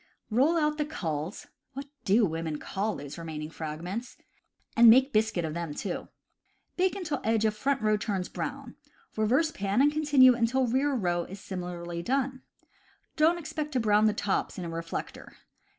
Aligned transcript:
Roll 0.31 0.57
out 0.57 0.79
the 0.79 0.83
culls 0.85 1.45
(what 1.73 1.85
do 2.05 2.25
women 2.25 2.57
call 2.57 2.95
those 2.95 3.19
remaining 3.19 3.51
fragments?) 3.51 4.17
and 4.75 4.89
make 4.89 5.13
biscuit 5.13 5.45
of 5.45 5.53
them 5.53 5.75
too. 5.75 6.07
Bake 6.75 6.95
until 6.95 7.21
edge 7.23 7.45
of 7.45 7.55
front 7.55 7.83
row 7.83 7.97
turns 7.97 8.27
brown; 8.27 8.75
reverse 9.15 9.51
pan 9.51 9.79
and 9.79 9.91
continue 9.93 10.33
until 10.33 10.65
rear 10.65 10.91
row 10.95 11.25
is 11.25 11.39
similarly 11.39 12.01
done. 12.01 12.41
Don't 13.15 13.37
expect 13.37 13.73
to 13.73 13.79
brown 13.79 14.05
the 14.05 14.13
tops 14.13 14.57
in 14.57 14.65
a 14.65 14.69
reflector. 14.71 15.37